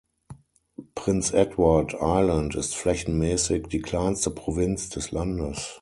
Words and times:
Prince 0.95 1.31
Edward 1.37 1.93
Island 2.01 2.55
ist 2.55 2.73
flächenmäßig 2.75 3.67
die 3.67 3.83
kleinste 3.83 4.31
Provinz 4.31 4.89
des 4.89 5.11
Landes. 5.11 5.79